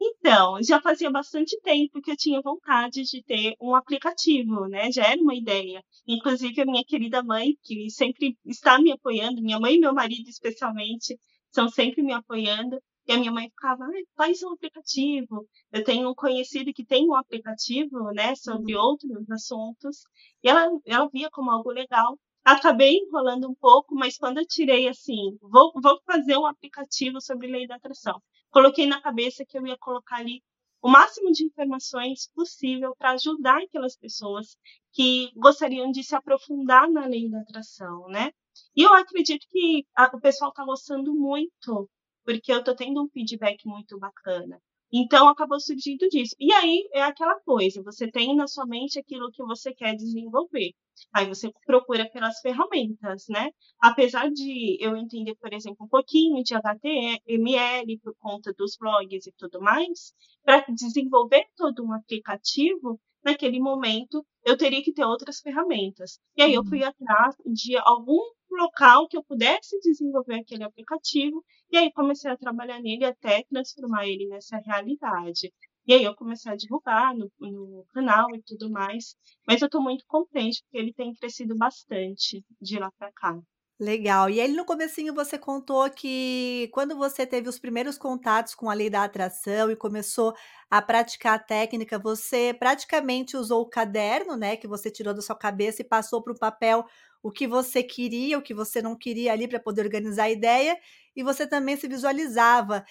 [0.00, 4.92] Então, já fazia bastante tempo que eu tinha vontade de ter um aplicativo, né?
[4.92, 5.82] Já era uma ideia.
[6.06, 10.28] Inclusive, a minha querida mãe, que sempre está me apoiando, minha mãe e meu marido,
[10.28, 11.18] especialmente,
[11.50, 12.78] são sempre me apoiando.
[13.08, 15.48] E a minha mãe ficava, ah, faz um aplicativo.
[15.72, 18.82] Eu tenho um conhecido que tem um aplicativo, né, sobre uhum.
[18.82, 20.02] outros assuntos.
[20.42, 22.18] E ela, ela via como algo legal.
[22.44, 27.46] Acabei enrolando um pouco, mas quando eu tirei assim, vou, vou fazer um aplicativo sobre
[27.48, 28.22] lei da atração.
[28.50, 30.42] Coloquei na cabeça que eu ia colocar ali
[30.80, 34.56] o máximo de informações possível para ajudar aquelas pessoas
[34.92, 38.30] que gostariam de se aprofundar na lei da atração, né?
[38.76, 41.90] E eu acredito que a, o pessoal está gostando muito,
[42.24, 44.60] porque eu estou tendo um feedback muito bacana.
[44.92, 46.34] Então, acabou surgindo disso.
[46.38, 50.72] E aí é aquela coisa: você tem na sua mente aquilo que você quer desenvolver.
[51.12, 53.50] Aí você procura pelas ferramentas, né?
[53.80, 59.32] Apesar de eu entender, por exemplo, um pouquinho de HTML por conta dos blogs e
[59.36, 66.18] tudo mais, para desenvolver todo um aplicativo, naquele momento eu teria que ter outras ferramentas.
[66.36, 66.88] E aí eu fui uhum.
[66.88, 68.20] atrás de algum
[68.50, 74.06] local que eu pudesse desenvolver aquele aplicativo e aí comecei a trabalhar nele até transformar
[74.06, 75.52] ele nessa realidade.
[75.86, 79.16] E aí eu comecei a divulgar no, no canal e tudo mais.
[79.46, 83.40] Mas eu estou muito contente, porque ele tem crescido bastante de lá para cá.
[83.80, 84.28] Legal.
[84.28, 88.74] E aí no comecinho você contou que quando você teve os primeiros contatos com a
[88.74, 90.34] lei da atração e começou
[90.68, 95.36] a praticar a técnica, você praticamente usou o caderno, né, que você tirou da sua
[95.36, 96.84] cabeça e passou para o papel
[97.22, 100.76] o que você queria, o que você não queria ali para poder organizar a ideia,
[101.14, 102.84] e você também se visualizava.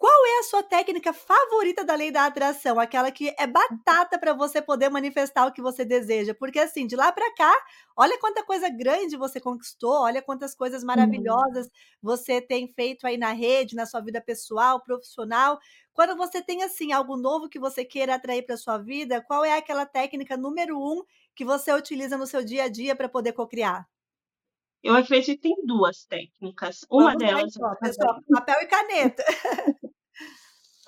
[0.00, 2.80] Qual é a sua técnica favorita da lei da atração?
[2.80, 6.34] Aquela que é batata para você poder manifestar o que você deseja?
[6.34, 7.54] Porque assim, de lá para cá,
[7.94, 11.68] olha quanta coisa grande você conquistou, olha quantas coisas maravilhosas
[12.00, 15.58] você tem feito aí na rede, na sua vida pessoal, profissional.
[15.92, 19.54] Quando você tem assim algo novo que você queira atrair para sua vida, qual é
[19.58, 21.04] aquela técnica número um
[21.36, 23.86] que você utiliza no seu dia a dia para poder cocriar?
[24.82, 26.86] Eu acredito em duas técnicas.
[26.90, 27.54] Uma Vamos delas.
[27.56, 29.24] Lá, então, pessoal, papel e caneta.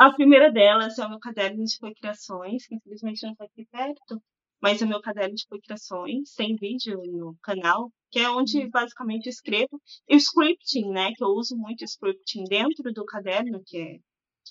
[0.05, 4.21] A primeira delas é o meu caderno de cocriações, que infelizmente não está aqui perto,
[4.61, 8.69] mas é o meu caderno de cocriações, tem vídeo no canal, que é onde uhum.
[8.69, 9.81] basicamente eu escrevo.
[10.09, 13.99] E o scripting, né, que eu uso muito scripting dentro do caderno, que é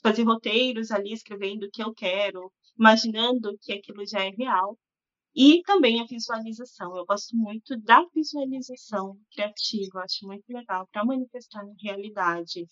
[0.01, 4.77] fazer roteiros ali, escrevendo o que eu quero, imaginando que aquilo já é real.
[5.35, 6.95] E também a visualização.
[6.95, 12.65] Eu gosto muito da visualização criativa, acho muito legal para manifestar na realidade.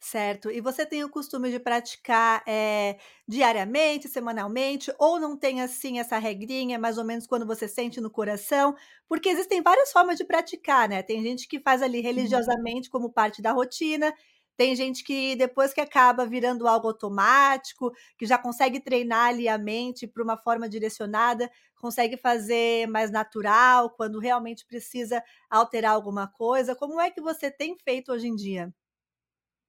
[0.00, 0.50] Certo.
[0.50, 6.18] E você tem o costume de praticar é, diariamente, semanalmente, ou não tem assim essa
[6.18, 8.74] regrinha, mais ou menos quando você sente no coração?
[9.08, 11.02] Porque existem várias formas de praticar, né?
[11.02, 14.14] Tem gente que faz ali religiosamente como parte da rotina,
[14.56, 19.58] tem gente que depois que acaba virando algo automático, que já consegue treinar ali a
[19.58, 26.74] mente para uma forma direcionada, consegue fazer mais natural, quando realmente precisa alterar alguma coisa.
[26.76, 28.72] Como é que você tem feito hoje em dia?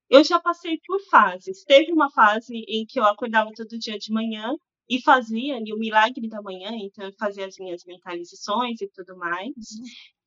[0.09, 1.63] Eu já passei por fases.
[1.63, 4.53] Teve uma fase em que eu acordava todo dia de manhã
[4.89, 9.17] e fazia ali o milagre da manhã, então eu fazia as minhas mentalizações e tudo
[9.17, 9.53] mais.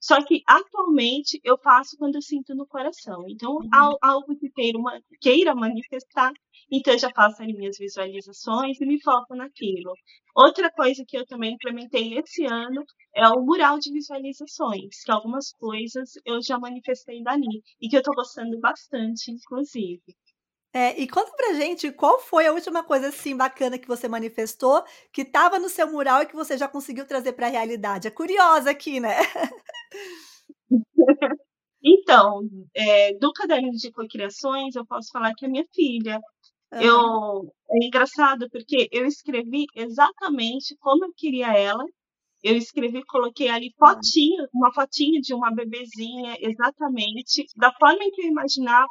[0.01, 3.25] Só que atualmente eu faço quando eu sinto no coração.
[3.29, 3.97] Então, uhum.
[4.01, 4.79] algo que queira,
[5.21, 6.33] queira manifestar,
[6.73, 9.93] então eu já faço as minhas visualizações e me foco naquilo.
[10.35, 12.85] Outra coisa que eu também implementei esse ano
[13.15, 18.01] é o mural de visualizações, que algumas coisas eu já manifestei dali e que eu
[18.01, 20.03] estou gostando bastante, inclusive.
[20.73, 24.85] É, e conta pra gente qual foi a última coisa assim bacana que você manifestou,
[25.13, 28.07] que estava no seu mural e que você já conseguiu trazer para a realidade.
[28.07, 29.17] É curiosa aqui, né?
[31.83, 32.43] Então,
[32.75, 36.21] é, do caderno de cocriações, eu posso falar que é minha filha.
[36.73, 41.85] Eu, é engraçado porque eu escrevi exatamente como eu queria ela.
[42.43, 48.23] Eu escrevi, coloquei ali fotinho, uma fotinha de uma bebezinha, exatamente da forma em que
[48.23, 48.89] eu imaginava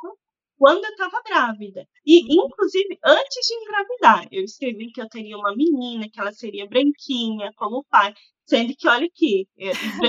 [0.60, 1.88] quando eu estava grávida.
[2.06, 2.45] E, uhum.
[2.45, 7.50] inclusive, antes de engravidar, eu escrevi que eu teria uma menina, que ela seria branquinha,
[7.56, 8.13] como o pai.
[8.45, 9.48] Sendo que, olha aqui,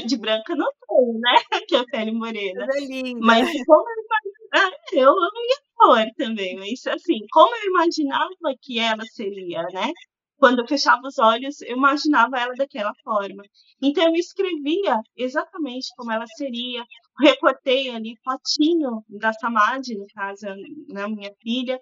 [0.07, 1.35] de branca não tenho, né?
[1.69, 2.67] Que é a pele morena.
[2.75, 3.21] É linda.
[3.21, 6.57] Mas como eu imaginava, eu amo minha cor também.
[6.57, 9.93] Mas, assim, como eu imaginava que ela seria, né?
[10.41, 13.43] quando eu fechava os olhos, eu imaginava ela daquela forma.
[13.81, 16.83] Então eu escrevia exatamente como ela seria,
[17.21, 20.47] recortei ali fotinho da Samadhi, no caso,
[20.89, 21.81] né, minha filha,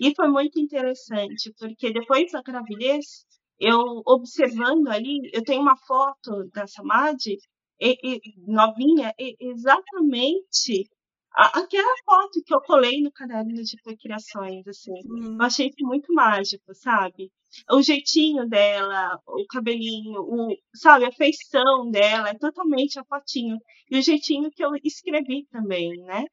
[0.00, 3.24] e foi muito interessante, porque depois da gravidez,
[3.58, 7.38] eu observando ali, eu tenho uma foto da Samadhi,
[7.80, 10.88] e, e, novinha, e, exatamente
[11.36, 15.36] aquela foto que eu colei no caderno de criações, assim, hum.
[15.38, 17.30] eu achei isso muito mágico, sabe?
[17.70, 23.58] O jeitinho dela, o cabelinho, o, sabe, a feição dela, é totalmente a fotinho.
[23.90, 26.24] E o jeitinho que eu escrevi também, né?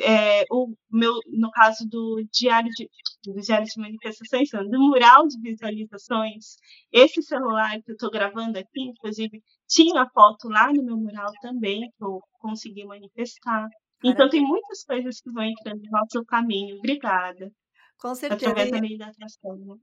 [0.00, 2.88] É, o meu, no caso do diário de,
[3.26, 6.56] do diário de manifestações, do mural de visualizações,
[6.90, 11.80] esse celular que eu estou gravando aqui, inclusive, tinha foto lá no meu mural também,
[11.80, 13.68] que eu consegui manifestar.
[14.04, 16.78] Então tem muitas coisas que vão entrando no nosso caminho.
[16.78, 17.52] Obrigada.
[17.98, 18.50] Com certeza.
[18.50, 19.56] Através da lei da atração.
[19.56, 19.74] Né?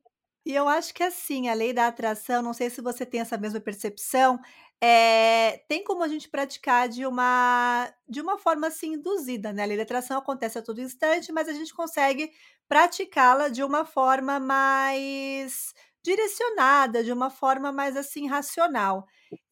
[0.45, 3.37] E eu acho que assim, a lei da atração, não sei se você tem essa
[3.37, 4.39] mesma percepção,
[4.81, 9.63] é, tem como a gente praticar de uma de uma forma assim induzida, né?
[9.63, 12.31] A lei da atração acontece a todo instante, mas a gente consegue
[12.67, 19.05] praticá-la de uma forma mais direcionada, de uma forma mais assim racional.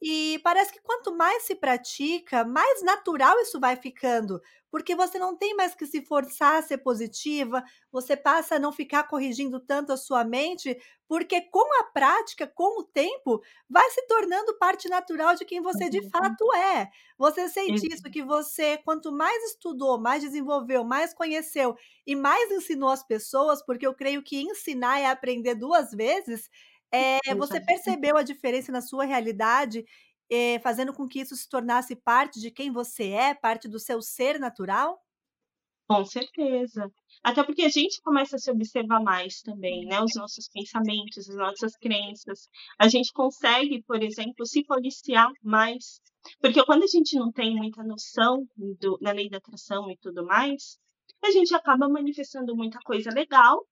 [0.10, 4.42] E parece que quanto mais se pratica, mais natural isso vai ficando,
[4.72, 8.72] porque você não tem mais que se forçar a ser positiva, você passa a não
[8.72, 10.78] ficar corrigindo tanto a sua mente,
[11.10, 15.90] porque com a prática, com o tempo, vai se tornando parte natural de quem você
[15.90, 16.90] de fato é.
[17.18, 22.90] Você sente isso que você, quanto mais estudou, mais desenvolveu, mais conheceu e mais ensinou
[22.90, 26.50] as pessoas, porque eu creio que ensinar é aprender duas vezes,
[26.92, 29.84] é, você percebeu a diferença na sua realidade
[30.30, 34.02] eh, fazendo com que isso se tornasse parte de quem você é, parte do seu
[34.02, 35.00] ser natural?
[35.90, 36.92] Com certeza.
[37.24, 41.36] Até porque a gente começa a se observar mais também, né, os nossos pensamentos, as
[41.36, 42.48] nossas crenças.
[42.78, 46.02] A gente consegue, por exemplo, se policiar mais,
[46.42, 50.26] porque quando a gente não tem muita noção do da lei da atração e tudo
[50.26, 50.78] mais,
[51.24, 53.66] a gente acaba manifestando muita coisa legal,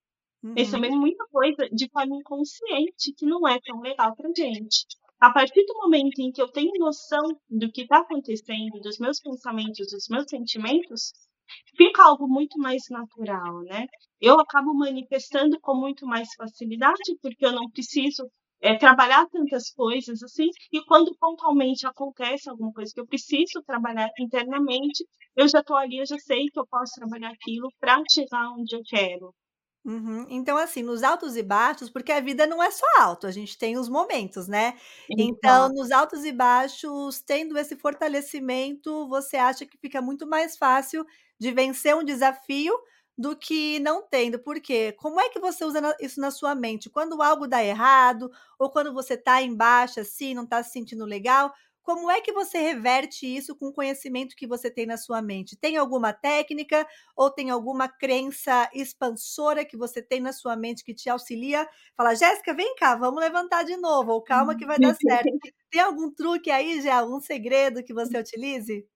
[0.54, 0.54] Uhum.
[0.56, 4.86] recebendo muita coisa de forma inconsciente que não é tão legal pra gente.
[5.20, 9.20] A partir do momento em que eu tenho noção do que está acontecendo, dos meus
[9.20, 11.12] pensamentos, dos meus sentimentos,
[11.76, 13.86] fica algo muito mais natural, né.
[14.20, 18.28] Eu acabo manifestando com muito mais facilidade, porque eu não preciso,
[18.60, 24.08] eh, trabalhar tantas coisas assim, e quando pontualmente acontece alguma coisa que eu preciso trabalhar
[24.18, 25.04] internamente,
[25.36, 28.74] eu já estou ali, eu já sei que eu posso trabalhar aquilo pra chegar onde
[28.76, 29.34] eu quero.
[29.86, 30.26] Uhum.
[30.28, 33.56] Então, assim, nos altos e baixos, porque a vida não é só alto, a gente
[33.56, 34.76] tem os momentos, né.
[35.16, 35.72] Então, Exato.
[35.72, 41.06] nos altos e baixos, tendo esse fortalecimento, você acha que fica muito mais fácil
[41.38, 42.74] de vencer um desafio
[43.16, 44.40] do que não tendo.
[44.40, 44.92] Por quê?
[44.98, 46.90] Como é que você usa na isso na sua mente?
[46.90, 51.04] Quando algo dá errado ou quando você está em baixa, assim, não está se sentindo
[51.06, 51.54] legal,
[51.86, 55.56] como é que você reverte isso com o conhecimento que você tem na sua mente?
[55.56, 60.94] Tem alguma técnica ou tem alguma crença expansora que você tem na sua mente que
[60.94, 61.68] te auxilia?
[61.96, 65.30] Fala: "Jéssica, vem cá, vamos levantar de novo", ou "Calma que vai dar certo".
[65.70, 68.86] Tem algum truque aí já, algum segredo que você utilize?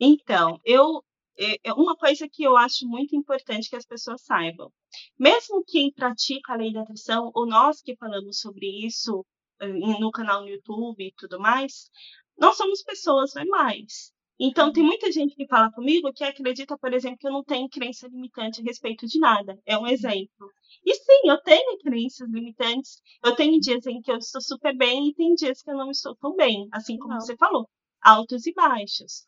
[0.00, 1.02] Então, eu
[1.38, 4.72] eh, é uma coisa que eu acho muito importante que as pessoas saibam,
[5.18, 9.24] mesmo quem pratica a lei da atração ou nós que falamos sobre isso,
[9.68, 11.90] no canal no YouTube e tudo mais,
[12.38, 14.12] nós somos pessoas normais.
[14.38, 14.88] Então tem Uhum.
[14.88, 18.60] muita gente que fala comigo que acredita, por exemplo, que eu não tenho crença limitante
[18.60, 20.50] a respeito de nada, é um exemplo.
[20.84, 25.08] E sim, eu tenho crenças limitantes, eu tenho dias em que eu estou super bem
[25.08, 27.20] e tem dias que eu não estou tão bem, assim como Não.
[27.20, 27.68] você falou,
[28.02, 29.24] altos e baixos.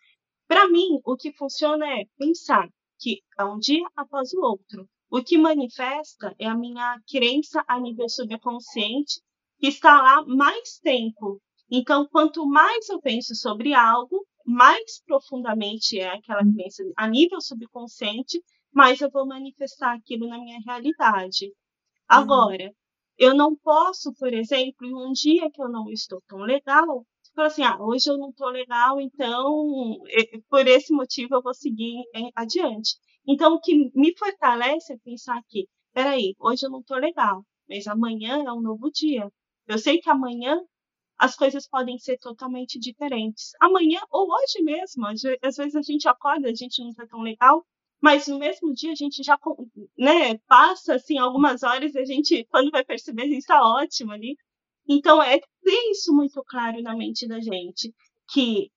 [0.46, 2.68] Pra mim, o que funciona é pensar
[2.98, 4.88] que é um dia após o outro.
[5.10, 9.20] O que manifesta é a minha crença a nível subconsciente,
[9.62, 11.40] que está lá mais tempo.
[11.70, 18.42] Então, quanto mais eu penso sobre algo, mais profundamente é aquela crença a nível subconsciente,
[18.74, 21.46] mais eu vou manifestar aquilo na minha realidade.
[21.46, 21.52] Uhum.
[22.08, 22.72] Agora,
[23.18, 27.48] eu não posso, por exemplo, em um dia que eu não estou tão legal, falar
[27.48, 29.96] assim: "Ah, hoje eu não estou legal, então,
[30.50, 32.02] por esse motivo eu vou seguir
[32.34, 32.96] adiante".
[33.28, 37.44] Então o que me fortalece é pensar que: "Espera aí, hoje eu não estou legal,
[37.68, 39.30] mas amanhã é um novo dia.
[39.66, 40.60] Eu sei que amanhã
[41.18, 43.52] as coisas podem ser totalmente diferentes".
[43.60, 47.06] Amanhã ou hoje mesmo, às ve às vezes a gente acorda, a gente não está
[47.06, 47.64] tão legal,
[48.00, 49.38] mas no mesmo dia a gente já
[49.98, 54.12] né, passa, assim, algumas horas e a gente, quando vai perceber, a gente está ótimo
[54.12, 54.36] ali.
[54.88, 57.94] Então é ter isso muito claro na mente da gente,
[58.32, 58.70] que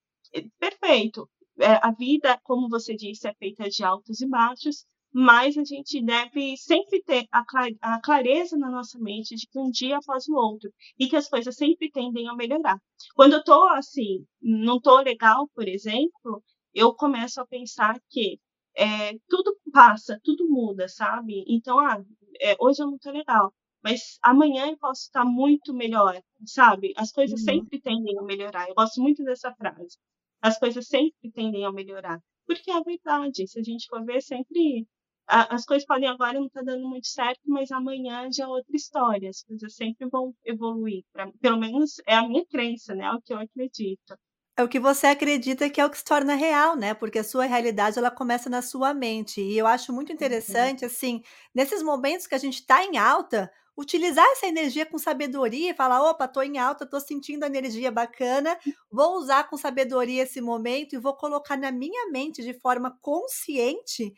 [0.60, 5.64] perfeito, eh, a vida, como você disse, é feita de altos e baixos, mas a
[5.64, 9.98] gente deve sempre ter a cla a clareza na nossa mente de que um dia
[9.98, 12.78] após o outro, e que as coisas sempre tendem a melhorar.
[13.16, 18.40] Quando eu estou assim, não estou legal, por exemplo, eu começo a pensar que,
[18.78, 21.44] eh, tudo passa, tudo muda, sabe.
[21.48, 22.04] Então, ah,
[22.42, 26.94] eh, hoje eu não estou legal, mas amanhã eu posso estar muito melhor, sabe.
[26.98, 27.44] As coisas Uhum.
[27.44, 29.98] sempre tendem a melhorar, eu gosto muito dessa frase.
[30.42, 34.22] As coisas sempre tendem a melhorar, porque é a verdade, se a gente for ver
[34.22, 34.86] sempre
[35.28, 38.76] a as coisas podem agora não estar dando muito certo, mas amanhã já é outra
[38.76, 43.12] história, as coisas sempre vão evoluir, pra pelo menos é a minha crença, né, é
[43.14, 44.16] o que eu acredito.
[44.58, 47.24] É o que você acredita que é o que se torna real, né, porque a
[47.26, 49.42] sua realidade ela começa na sua mente.
[49.42, 50.14] E eu acho muito
[50.48, 50.74] Uhum.
[50.74, 51.22] interessante, assim,
[51.54, 56.02] nesses momentos que a gente está em alta, utilizar essa energia com sabedoria e falar:
[56.10, 58.58] "Opa, estou em alta, estou sentindo a energia bacana,
[58.90, 64.14] vou usar com sabedoria esse momento e vou colocar na minha mente de forma consciente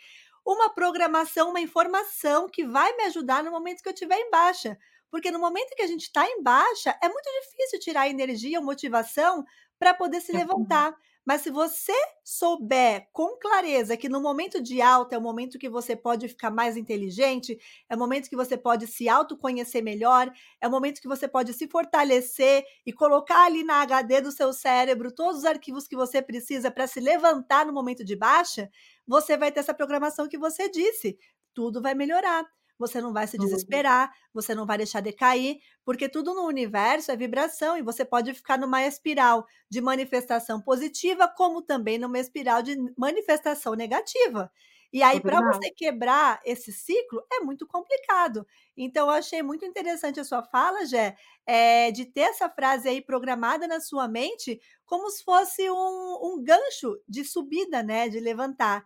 [0.48, 4.78] uma programação, uma informação que vai me ajudar no momento que eu estiver em baixa".
[5.12, 8.66] Porque no momento que a gente está em baixa, é muito difícil tirar energia ou
[8.66, 9.44] motivação
[9.80, 10.96] para poder se levantar.
[11.28, 11.92] Mas se você
[12.24, 16.50] souber com clareza que no momento de alta é o momento que você pode ficar
[16.50, 17.60] mais inteligente,
[17.90, 21.54] é o momento que você pode se autoconhecer melhor, é o momento que você pode
[21.54, 26.22] se fortalecer e colocar ali na HD do seu cérebro todos os arquivos que você
[26.22, 28.70] precisa para se levantar no momento de baixa,
[29.06, 31.18] você vai ter essa programação que você disse.
[31.54, 32.46] Tudo vai melhorar
[32.78, 33.46] você não vai se uhum.
[33.46, 38.34] desesperar, você não vai deixar decair, porque tudo no universo é vibração e você pode
[38.34, 44.52] ficar numa espiral de manifestação positiva, como também numa espiral de manifestação negativa.
[44.92, 48.48] E aí, é para você quebrar esse ciclo, é muito complicado.
[48.76, 53.02] Então, eu achei muito interessante a sua fala, Jé, é, de ter essa frase aí
[53.02, 58.08] programada na sua mente como se fosse um, um gancho de subida, né?
[58.08, 58.86] De levantar.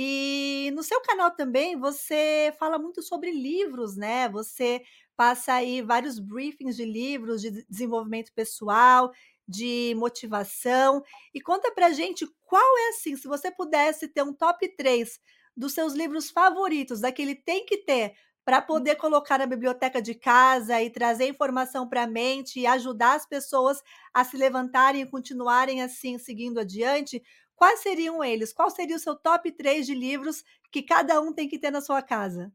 [0.00, 4.28] E no seu canal também você fala muito sobre livros, né?
[4.28, 4.80] Você
[5.16, 9.10] passa aí vários briefings de livros de desenvolvimento pessoal,
[9.46, 11.02] de motivação.
[11.34, 15.18] E conta pra gente qual é assim, se você pudesse ter um top 3
[15.56, 20.80] dos seus livros favoritos, daquele tem que ter, para poder colocar na biblioteca de casa
[20.80, 23.82] e trazer informação para a mente e ajudar as pessoas
[24.14, 27.20] a se levantarem e continuarem assim seguindo adiante.
[27.58, 28.52] Quais seriam eles?
[28.52, 31.80] Qual seria o seu top 3 de livros que cada um tem que ter na
[31.80, 32.52] sua casa?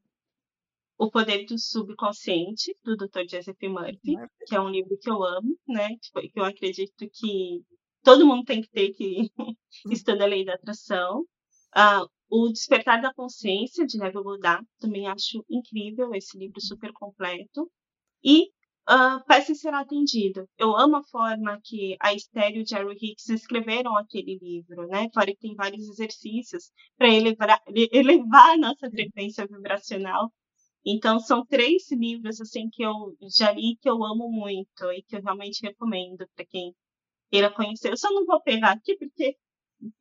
[0.97, 3.28] O Poder do Subconsciente, do Dr.
[3.30, 5.89] Joseph Murphy, Murphy, que é um livro que eu amo, né?
[6.01, 7.62] Que eu acredito que
[8.01, 9.54] todo mundo tem que ter que hum.
[9.91, 11.26] estuda a lei da atração.
[11.76, 17.70] Uh, o Despertar da Consciência, de Neville Goddard, também acho incrível esse livro super completo.
[18.24, 18.47] E
[18.90, 20.48] Uh, peça será atendido.
[20.58, 25.10] Eu amo a forma que a Esther e o Jerry Hicks escreveram aquele livro, né?
[25.14, 27.62] Fora que tem vários exercícios para elevar,
[27.94, 30.34] elevar a nossa frequência vibracional.
[30.86, 35.16] Então, são três livros assim que eu já li que eu amo muito e que
[35.16, 36.76] eu realmente recomendo para quem
[37.32, 37.92] queira conhecer.
[37.92, 39.38] Eu só não vou pegar aqui porque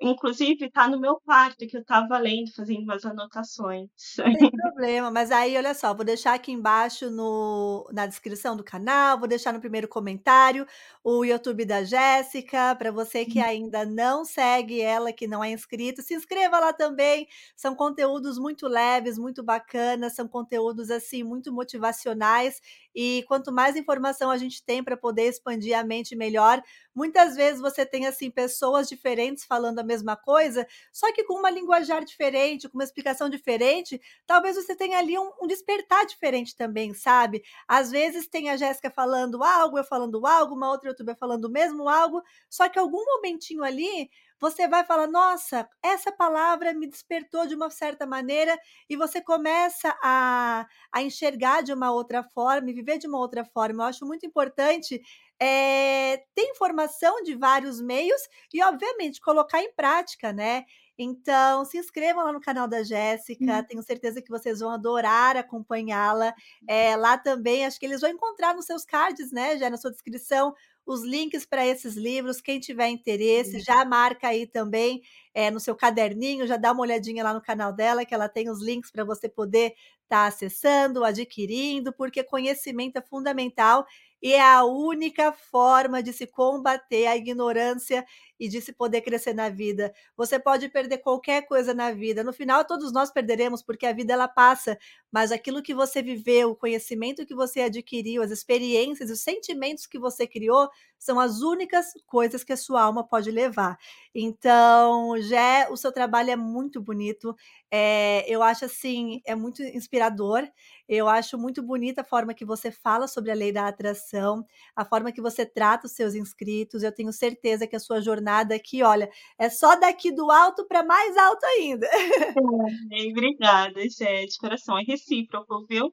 [0.01, 3.89] inclusive está no meu quarto que eu estava lendo, fazendo umas anotações.
[3.97, 9.18] Sem problema, mas aí olha só, vou deixar aqui embaixo no, na descrição do canal,
[9.18, 10.66] vou deixar no primeiro comentário
[11.03, 16.03] o YouTube da Jéssica, para você que ainda não segue ela, que não é inscrito,
[16.03, 17.26] se inscreva lá também.
[17.57, 22.61] São conteúdos muito leves, muito bacanas, são conteúdos assim muito motivacionais
[22.95, 26.62] e quanto mais informação a gente tem para poder expandir a mente melhor,
[26.95, 31.51] muitas vezes você tem assim pessoas diferentes falando a mesma coisa, só que com uma
[31.51, 36.93] linguajar diferente, com uma explicação diferente, talvez você tenha ali um, um despertar diferente também,
[36.95, 37.43] sabe?
[37.66, 41.51] Às vezes tem a Jéssica falando algo, eu falando algo, uma outra youtuber falando o
[41.51, 44.11] mesmo algo, só que algum momentinho ali
[44.43, 48.59] você vai falar: nossa, essa palavra me despertou de uma certa maneira,
[48.90, 53.45] e você começa a, a enxergar de uma outra forma e viver de uma outra
[53.45, 53.84] forma.
[53.84, 55.01] Eu acho muito importante
[55.40, 58.20] é, ter informação de vários meios
[58.53, 60.64] e, obviamente, colocar em prática, né?
[60.99, 63.64] Então, se inscrevam lá no canal da Jéssica, hum.
[63.64, 66.34] tenho certeza que vocês vão adorar acompanhá-la.
[66.68, 69.90] É, lá também, acho que eles vão encontrar nos seus cards, né, já na sua
[69.90, 70.53] descrição,
[70.87, 72.41] os links para esses livros.
[72.41, 75.03] Quem tiver interesse, já marca aí também
[75.35, 78.51] é, no seu caderninho, já dá uma olhadinha lá no canal dela, que ela tem
[78.51, 83.87] os links para você poder estar tá acessando, adquirindo, porque conhecimento é fundamental
[84.23, 88.05] e é a única forma de se combater a ignorância
[88.39, 89.93] e de se poder crescer na vida.
[90.16, 92.23] Você pode perder qualquer coisa na vida.
[92.25, 94.79] No final, todos nós perderemos, porque a vida ela passa,
[95.11, 99.99] mas aquilo que você viveu, o conhecimento que você adquiriu, as experiências, os sentimentos que
[99.99, 100.68] você criou,
[101.03, 103.76] são as únicas coisas que a sua alma pode levar.
[104.14, 107.34] Então, já o seu trabalho é muito bonito.
[107.72, 110.48] É, eu acho assim, é muito inspirador.
[110.88, 114.46] Eu acho muito bonita a forma que você fala sobre a lei da atração,
[114.76, 116.84] a forma que você trata os seus inscritos.
[116.84, 120.84] Eu tenho certeza que a sua jornada aqui, olha, é só daqui do alto para
[120.84, 121.88] mais alto ainda.
[122.92, 124.38] É, obrigada, gente.
[124.38, 125.92] Coração é recíproco, viu?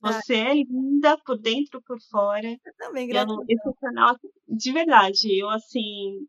[0.00, 2.46] Você é linda por dentro e por fora.
[2.46, 3.44] Eu também, gratidão.
[3.48, 4.16] Esse canal,
[4.48, 6.26] de verdade, eu assim,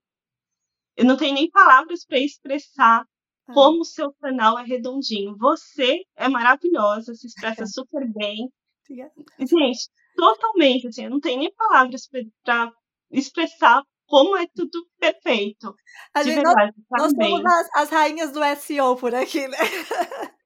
[0.97, 3.53] eu não tenho nem palavras para expressar ah.
[3.53, 5.37] como o seu canal é redondinho.
[5.37, 8.49] Você é maravilhosa, se expressa super bem.
[9.39, 12.09] Gente, totalmente, assim, eu não tenho nem palavras
[12.43, 12.73] para
[13.09, 15.73] expressar como é tudo perfeito.
[16.13, 19.57] A de gente, verdade, nós, nós somos as, as, rainhas do SEO por aqui, né?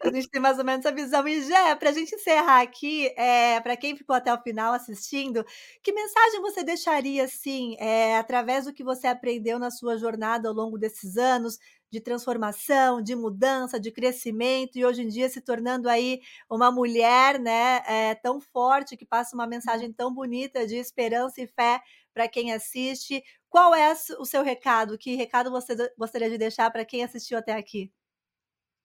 [0.00, 1.26] A gente tem mais ou menos essa visão.
[1.26, 5.44] E Jé, para a gente encerrar aqui, é, para quem ficou até o final assistindo,
[5.82, 10.54] que mensagem você deixaria, assim, é, através do que você aprendeu na sua jornada ao
[10.54, 11.58] longo desses anos,
[11.90, 17.38] de transformação, de mudança, de crescimento, e hoje em dia se tornando aí uma mulher,
[17.38, 21.80] né, é, tão forte, que passa uma mensagem tão bonita de esperança e fé
[22.12, 23.22] para quem assiste.
[23.48, 24.98] Qual é o seu recado?
[24.98, 27.92] Que recado você gostaria de deixar para quem assistiu até aqui?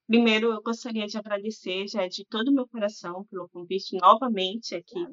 [0.09, 5.05] Primeiro, eu gostaria de agradecer já de todo o meu coração pelo convite novamente aqui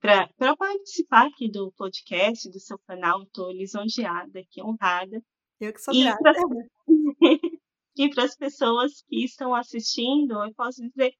[0.00, 3.22] para participar aqui do podcast, do seu canal.
[3.22, 5.22] Estou lisonjeada aqui, honrada.
[5.60, 6.18] Eu que sou e grata.
[6.18, 6.32] Pra,
[7.98, 11.12] e para as pessoas que estão assistindo, eu posso dizer,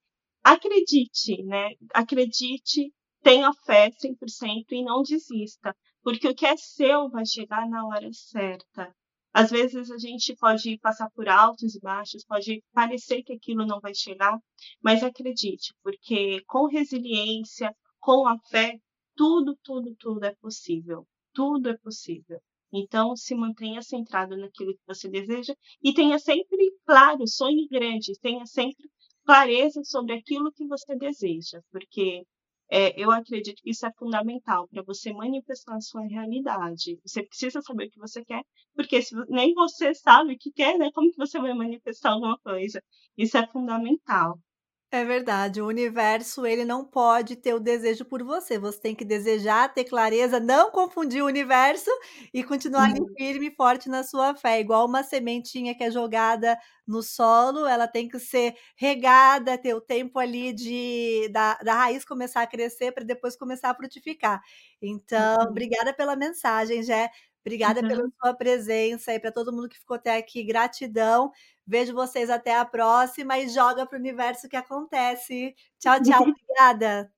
[0.43, 1.73] acredite, né?
[1.93, 7.87] Acredite, tenha fé 100% e não desista, porque o que é seu vai chegar na
[7.87, 8.91] hora certa.
[9.39, 13.81] Às vezes a gente pode passar por altos e baixos, pode parecer que aquilo não
[13.81, 14.35] vai chegar,
[14.83, 17.71] mas acredite, porque com resiliência,
[18.01, 18.79] com a fé,
[19.15, 21.07] tudo, tudo, tudo é possível.
[21.35, 22.41] Tudo é possível.
[22.73, 28.47] Então, se mantenha centrado naquilo que você deseja e tenha sempre claro, sonhe grande, tenha
[28.47, 28.89] sempre
[29.23, 32.25] clareza sobre aquilo que você deseja, porque
[32.71, 36.99] é, eu acredito que isso é fundamental para você manifestar a sua realidade.
[37.05, 38.43] Você precisa saber o que você quer,
[38.75, 42.39] porque se nem você sabe o que quer, né, como que você vai manifestar alguma
[42.39, 42.83] coisa?
[43.17, 44.39] Isso é fundamental.
[44.93, 49.05] É verdade, o universo ele não pode ter o desejo por você, você tem que
[49.05, 51.91] desejar, ter clareza, não confundir o universo
[52.33, 53.17] e continuar ali Uhum.
[53.17, 56.57] firme e forte na sua fé, igual uma sementinha que é jogada
[56.87, 62.05] no solo, ela tem que ser regada, ter o tempo ali de da da raiz
[62.05, 64.41] começar a crescer para depois começar a frutificar.
[64.81, 65.49] Então, Uhum.
[65.51, 67.11] obrigada pela mensagem, Jé,
[67.47, 68.13] obrigada pela Uhum.
[68.21, 71.33] sua presença e para todo mundo que ficou até aqui, gratidão.
[71.67, 75.55] Vejo vocês até a próxima e joga para o universo que acontece.
[75.79, 77.16] Tchau, tchau, obrigada.